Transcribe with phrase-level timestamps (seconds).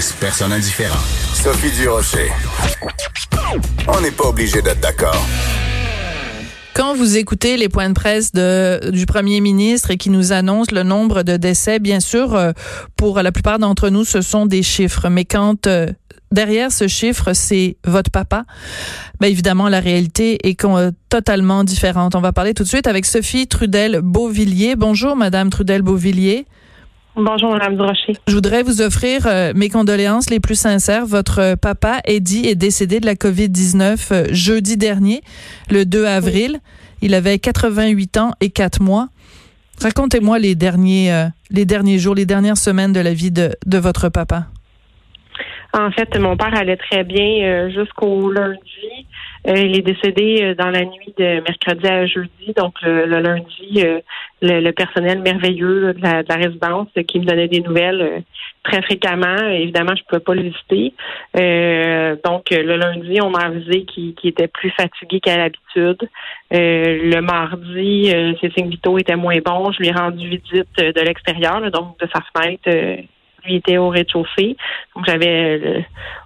[0.00, 0.96] Laisse personne indifférent.
[1.34, 2.30] Sophie Durocher.
[3.86, 5.26] On n'est pas obligé d'être d'accord.
[6.72, 10.70] Quand vous écoutez les points de presse de, du premier ministre et qui nous annonce
[10.70, 12.52] le nombre de décès, bien sûr, euh,
[12.96, 15.10] pour la plupart d'entre nous, ce sont des chiffres.
[15.10, 15.88] Mais quand euh,
[16.32, 18.46] derrière ce chiffre, c'est votre papa,
[19.20, 22.14] ben évidemment, la réalité est con- totalement différente.
[22.14, 24.76] On va parler tout de suite avec Sophie Trudel-Beauvillier.
[24.76, 26.46] Bonjour, Madame Trudel-Beauvillier.
[27.16, 28.16] Bonjour, Madame Durocher.
[28.28, 31.06] Je voudrais vous offrir euh, mes condoléances les plus sincères.
[31.06, 35.22] Votre euh, papa, Eddie, est décédé de la COVID-19 euh, jeudi dernier,
[35.70, 36.60] le 2 avril.
[37.02, 39.08] Il avait 88 ans et 4 mois.
[39.80, 43.78] Racontez-moi les derniers, euh, les derniers jours, les dernières semaines de la vie de, de
[43.78, 44.46] votre papa.
[45.72, 49.06] En fait, mon père allait très bien euh, jusqu'au lundi.
[49.46, 52.52] Euh, il est décédé euh, dans la nuit de mercredi à jeudi.
[52.56, 53.84] Donc, le, le lundi,
[54.42, 58.22] le, le personnel merveilleux de, la, de la résidence qui me donnait des nouvelles
[58.64, 59.48] très fréquemment.
[59.48, 60.92] Évidemment, je ne pouvais pas le visiter.
[61.36, 66.08] Euh, donc, le lundi, on m'a avisé qu'il était plus fatigué qu'à l'habitude.
[66.52, 69.70] Euh, le mardi, euh, ses signes vitaux étaient moins bons.
[69.72, 73.04] Je lui ai rendu visite de l'extérieur, donc de sa fenêtre.
[73.44, 74.56] Lui était au rez-de-chaussée.
[74.94, 75.80] Donc, j'avais euh,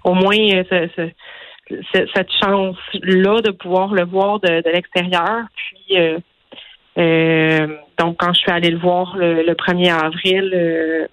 [0.05, 5.43] au moins euh, ce- ce- ce- cette chance-là de pouvoir le voir de, l'extérieur.
[5.57, 5.97] Puis,
[6.99, 7.67] euh,
[7.99, 11.09] donc, quand je suis allée le voir le, le 1er avril,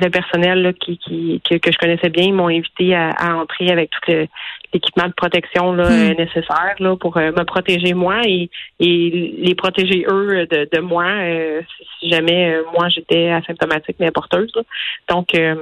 [0.00, 0.98] le personnel qui,
[1.44, 4.26] que je connaissais bien, ils m'ont invité à, à entrer avec tout le-
[4.72, 6.10] l'équipement de protection là, Hmm.
[6.10, 8.48] euh, nécessaire là, pour euh, me protéger moi et,
[8.80, 11.60] et les protéger eux de, de moi euh,
[12.00, 14.50] si- jamais euh, moi j'étais asymptomatique mais porteuse.
[14.56, 14.62] là.
[15.08, 15.56] Donc, euh,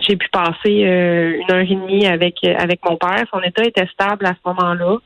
[0.00, 3.24] j'ai pu passer euh, une heure et demie avec avec mon père.
[3.32, 4.98] Son état était stable à ce moment-là.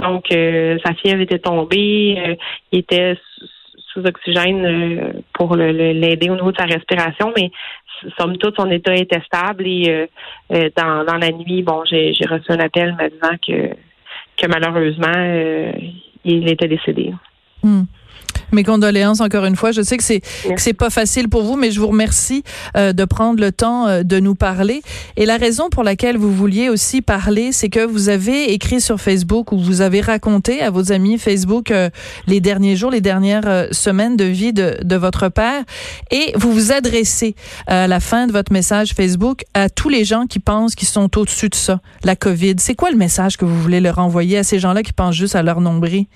[0.00, 2.16] Donc, euh, sa fièvre était tombée.
[2.24, 2.34] euh,
[2.70, 3.46] il était sous,
[3.92, 7.50] sous oxygène euh, pour le- le- l'aider au niveau de sa respiration, mais
[8.18, 9.66] somme toute, son état était stable.
[9.66, 10.06] Et euh,
[10.52, 13.74] euh, dans, dans la nuit, bon, j'ai reçu un appel me disant que,
[14.36, 15.72] que malheureusement, euh,
[16.24, 17.12] il était décédé.
[17.62, 17.82] Hmm.
[18.50, 19.72] Mes condoléances encore une fois.
[19.72, 22.44] Je sais que c'est que c'est pas facile pour vous, mais je vous remercie
[22.76, 24.82] euh, de prendre le temps euh, de nous parler.
[25.16, 29.00] Et la raison pour laquelle vous vouliez aussi parler, c'est que vous avez écrit sur
[29.00, 31.90] Facebook ou vous avez raconté à vos amis Facebook euh,
[32.26, 35.64] les derniers jours, les dernières euh, semaines de vie de, de votre père,
[36.10, 37.34] et vous vous adressez
[37.70, 40.88] euh, à la fin de votre message Facebook à tous les gens qui pensent qu'ils
[40.88, 42.54] sont au-dessus de ça, la COVID.
[42.58, 45.36] C'est quoi le message que vous voulez leur envoyer à ces gens-là qui pensent juste
[45.36, 46.06] à leur nombril?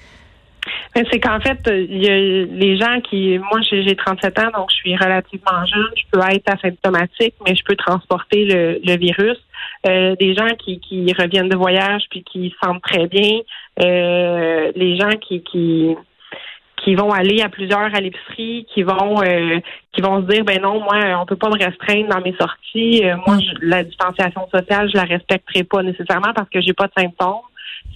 [0.94, 4.38] Mais C'est qu'en fait, euh, il y a les gens qui, moi j'ai j'ai 37
[4.40, 8.78] ans, donc je suis relativement jeune, je peux être asymptomatique, mais je peux transporter le,
[8.84, 9.38] le virus.
[9.86, 13.40] Euh, des gens qui, qui reviennent de voyage puis qui se sentent très bien,
[13.82, 15.96] euh, les gens qui, qui
[16.84, 19.60] qui vont aller à plusieurs à l'épicerie, qui vont euh,
[19.92, 23.02] qui vont se dire ben non, moi on peut pas me restreindre dans mes sorties,
[23.04, 26.88] Euh, moi je- la distanciation sociale je la respecterai pas nécessairement parce que j'ai pas
[26.88, 27.36] de symptômes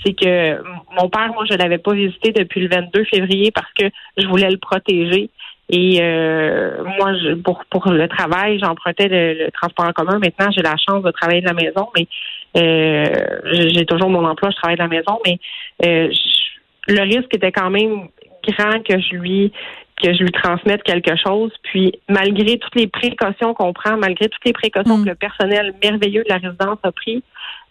[0.04, 0.62] c'est que
[1.00, 3.86] mon père, moi, je l'avais pas visité depuis le 22 février parce que
[4.16, 5.30] je voulais le protéger.
[5.68, 10.18] Et euh, moi, je, pour pour le travail, j'empruntais le, le transport en commun.
[10.20, 12.06] Maintenant, j'ai la chance de travailler de la maison, mais
[12.56, 13.04] euh,
[13.52, 15.38] j'ai toujours mon emploi, je travaille de la maison, mais
[15.84, 18.08] euh, je- le risque était quand même
[18.46, 19.52] grand que je lui
[20.02, 21.50] que je lui transmette quelque chose.
[21.62, 25.04] Puis malgré toutes les précautions qu'on prend, malgré toutes les précautions Mm.
[25.04, 27.24] que le personnel merveilleux de la résidence a pris,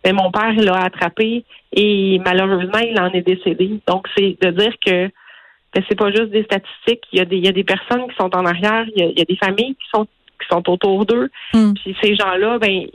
[0.05, 1.43] ben, mon père l'a attrapé
[1.73, 3.79] et malheureusement il en est décédé.
[3.87, 5.07] Donc c'est de dire que
[5.73, 7.03] ben, c'est pas juste des statistiques.
[7.11, 9.03] Il y a des il y a des personnes qui sont en arrière, il y
[9.03, 10.05] a, il y a des familles qui sont
[10.39, 11.31] qui sont autour d'eux.
[11.55, 11.73] Mm.
[11.73, 12.85] Puis ces gens-là, ben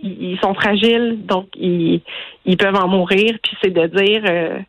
[0.00, 2.02] ils, sont fragiles, donc ils,
[2.44, 3.36] ils peuvent en mourir.
[3.42, 4.60] Puis c'est de dire euh,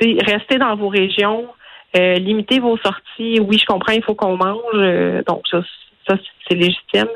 [0.00, 1.48] restez dans vos régions,
[1.96, 3.40] euh, limitez vos sorties.
[3.40, 5.60] Oui, je comprends, il faut qu'on mange, euh, donc ça,
[6.06, 7.08] ça c'est légitime,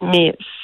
[0.00, 0.59] mais c'est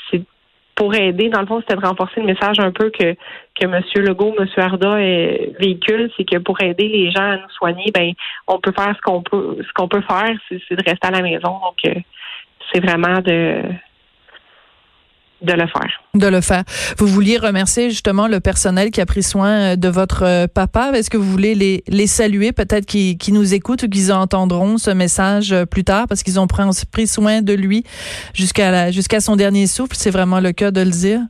[0.77, 1.31] pour aider.
[1.31, 3.15] Dans le fond, c'était de renforcer le message un peu que
[3.59, 3.81] que M.
[3.97, 4.47] Legault, M.
[4.59, 8.13] Arda euh, véhicule, c'est que pour aider les gens à nous soigner, ben
[8.47, 11.23] on peut faire ce qu'on peut ce qu'on peut faire, c'est de rester à la
[11.23, 11.59] maison.
[11.65, 11.95] Donc euh,
[12.71, 13.63] c'est vraiment de
[15.47, 16.03] de le faire.
[16.15, 16.65] De le faire.
[16.99, 20.91] Vous vouliez remercier justement le personnel qui a pris soin euh, de votre euh, papa.
[20.95, 24.77] Est-ce que vous voulez les, les saluer, peut-être qui, qui nous écoutent ou qu'ils entendront
[24.77, 26.63] ce message euh, plus tard parce qu'ils ont pris,
[26.93, 27.85] pris soin de lui
[28.35, 29.95] jusqu'à jusqu'à son dernier souffle.
[29.95, 31.21] C'est vraiment le cas de le dire.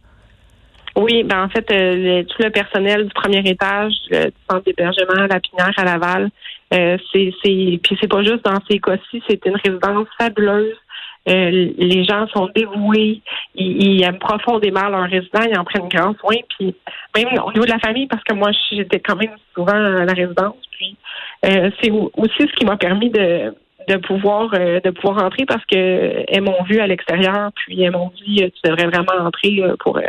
[0.96, 5.40] Oui, ben en fait, tout le personnel du premier étage du centre d'hébergement à la
[5.40, 6.30] Pinière à Laval,
[6.70, 10.74] c'est c'est puis c'est pas juste dans ces cas-ci, c'est une résidence fabuleuse
[11.28, 13.20] euh, les gens sont dévoués,
[13.56, 16.36] ils, aiment profondément leurs résidents, ils en prennent grand soin.
[16.56, 16.74] Puis
[17.16, 20.12] même au niveau de la famille, parce que moi j'étais quand même souvent à la
[20.12, 20.56] résidence.
[20.70, 20.96] Puis
[21.46, 23.54] euh, c'est aussi ce qui m'a permis de
[23.88, 27.92] de pouvoir euh, de pouvoir rentrer parce que elles m'ont vu à l'extérieur, puis elles
[27.92, 30.00] m'ont dit tu devrais vraiment entrer pour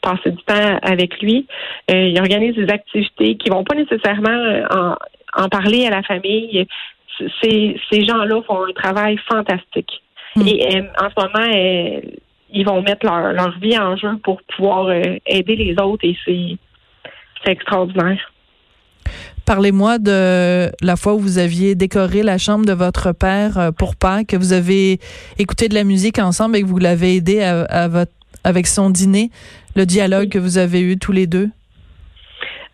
[0.00, 1.46] passer du temps avec lui.
[1.88, 4.96] ils organisent des activités qui vont pas nécessairement en,
[5.42, 6.66] en parler à la famille.
[7.40, 10.02] Ces, ces gens-là font un travail fantastique.
[10.36, 10.46] Hmm.
[10.46, 12.00] Et euh, en ce moment, euh,
[12.50, 16.16] ils vont mettre leur, leur, vie en jeu pour pouvoir euh, aider les autres et
[16.24, 18.32] c'est extraordinaire.
[19.44, 24.28] Parlez-moi de la fois où vous aviez décoré la chambre de votre père pour Pâques,
[24.28, 25.00] que vous avez
[25.38, 28.12] écouté de la musique ensemble et que vous l'avez aidé à, votre,
[28.44, 29.30] avec son dîner,
[29.74, 31.50] le dialogue que vous avez eu tous les deux.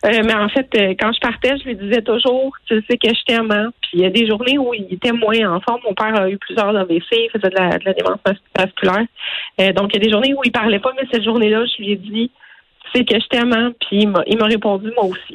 [0.05, 3.09] Euh, mais en fait, euh, quand je partais, je lui disais toujours, tu sais que
[3.09, 3.51] je t'aime.
[3.51, 3.73] Hein.
[3.81, 5.81] Puis il y a des journées où il était moins en forme.
[5.85, 8.19] Mon père a eu plusieurs AVC, il faisait de la, de la démence
[8.57, 9.07] vasculaire.
[9.61, 11.83] Euh, donc il y a des journées où il parlait pas, mais cette journée-là, je
[11.83, 12.31] lui ai dit,
[12.85, 13.53] tu sais que je t'aime.
[13.53, 13.73] Hein.
[13.81, 15.35] Puis il m'a répondu, moi aussi.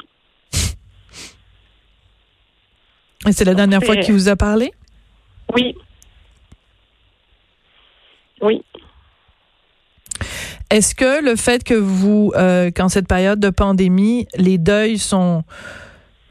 [3.26, 4.72] Et c'est la dernière fois qu'il vous a parlé?
[5.54, 5.74] Oui.
[8.40, 8.62] Oui.
[10.74, 15.44] Est-ce que le fait que vous, euh, qu'en cette période de pandémie, les deuils sont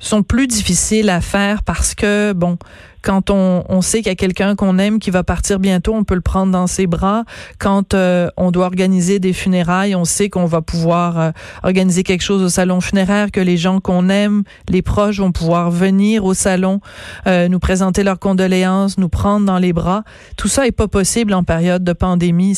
[0.04, 2.58] sont plus difficiles à faire parce que bon,
[3.04, 6.04] quand on, on sait qu'il y a quelqu'un qu'on aime qui va partir bientôt, on
[6.04, 7.26] peut le prendre dans ses bras.
[7.60, 11.32] Quand euh, on doit organiser des funérailles, on sait qu'on va pouvoir euh,
[11.64, 15.70] organiser quelque chose au salon funéraire, que les gens qu'on aime, les proches vont pouvoir
[15.70, 16.80] venir au salon,
[17.28, 20.04] euh, nous présenter leurs condoléances, nous prendre dans les bras.
[20.38, 22.58] Tout ça est pas possible en période de pandémie.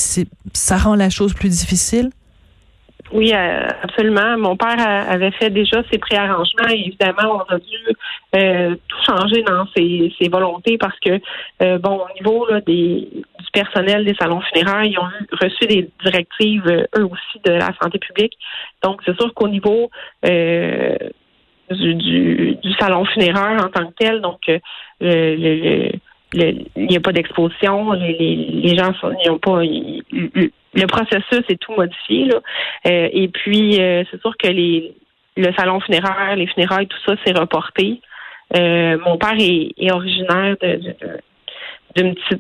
[0.53, 2.11] Ça rend la chose plus difficile.
[3.11, 4.37] Oui, euh, absolument.
[4.37, 7.77] Mon père avait fait déjà ses préarrangements et évidemment, on a dû
[8.35, 11.19] euh, tout changer dans ses, volontés parce que,
[11.61, 15.09] euh, bon, au niveau là, des, du personnel des salons funéraires, ils ont
[15.39, 18.33] reçu des directives, eux aussi, de la santé publique.
[18.83, 19.91] Donc, c'est sûr qu'au niveau
[20.23, 21.95] du,
[22.55, 24.39] du, salon funéraire en tant que tel, donc,
[24.99, 25.91] le,
[26.33, 28.91] il n'y a pas d'exposition, les, les, gens
[29.27, 29.61] n'ont pas
[30.75, 32.29] le processus est tout modifié.
[32.33, 34.93] Euh, et puis euh, c'est sûr que les
[35.37, 37.99] le salon funéraire, les funérailles, tout ça, c'est reporté.
[38.55, 40.79] Euh, mon père est, originaire de,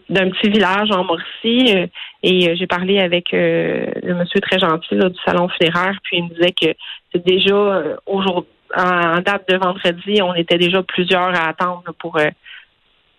[0.09, 1.75] d'un petit, village en Mauricie
[2.23, 6.51] et j'ai parlé avec le monsieur très gentil du salon funéraire puis il me disait
[6.51, 6.73] que
[7.11, 12.19] c'est déjà aujourd'hui en date de vendredi on était déjà plusieurs à attendre pour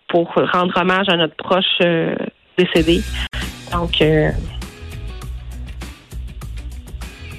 [0.07, 1.79] pour rendre hommage à notre proche
[2.57, 3.01] décédé
[3.73, 4.01] donc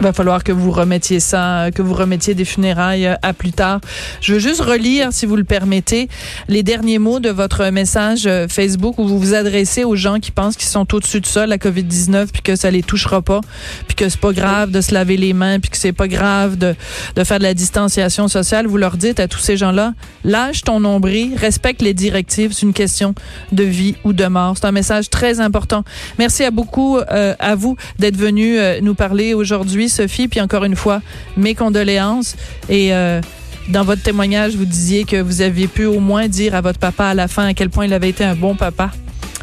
[0.00, 3.80] va falloir que vous remettiez ça, que vous remettiez des funérailles euh, à plus tard.
[4.20, 6.08] Je veux juste relire, si vous le permettez,
[6.48, 10.30] les derniers mots de votre message euh, Facebook où vous vous adressez aux gens qui
[10.30, 13.40] pensent qu'ils sont au-dessus de ça, la COVID-19, puis que ça les touchera pas,
[13.86, 16.56] puis que c'est pas grave de se laver les mains, puis que c'est pas grave
[16.56, 16.74] de,
[17.16, 18.66] de faire de la distanciation sociale.
[18.66, 19.94] Vous leur dites à tous ces gens-là,
[20.24, 23.14] lâche ton nombril, respecte les directives, c'est une question
[23.52, 24.56] de vie ou de mort.
[24.56, 25.84] C'est un message très important.
[26.18, 30.28] Merci à beaucoup euh, à vous d'être venu nous parler aujourd'hui Sophie.
[30.28, 31.00] Puis encore une fois,
[31.36, 32.36] mes condoléances.
[32.68, 33.20] Et euh,
[33.68, 37.06] dans votre témoignage, vous disiez que vous aviez pu au moins dire à votre papa
[37.06, 38.90] à la fin à quel point il avait été un bon papa.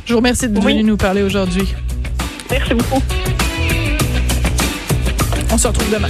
[0.06, 1.74] Je vous remercie de venir nous parler aujourd'hui.
[2.50, 3.02] Merci beaucoup.
[5.52, 6.10] On se retrouve demain.